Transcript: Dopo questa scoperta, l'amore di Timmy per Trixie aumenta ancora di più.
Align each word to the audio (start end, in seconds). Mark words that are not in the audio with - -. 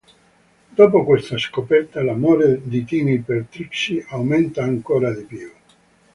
Dopo 0.71 1.05
questa 1.05 1.37
scoperta, 1.37 2.01
l'amore 2.01 2.59
di 2.63 2.83
Timmy 2.85 3.19
per 3.19 3.45
Trixie 3.47 4.03
aumenta 4.09 4.63
ancora 4.63 5.13
di 5.13 5.23
più. 5.25 5.47